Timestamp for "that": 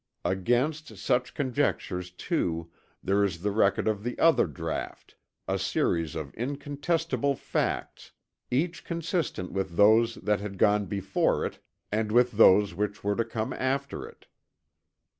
10.15-10.39